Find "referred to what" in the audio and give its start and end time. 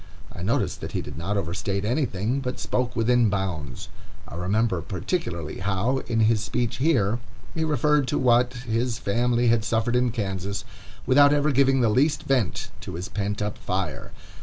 7.63-8.53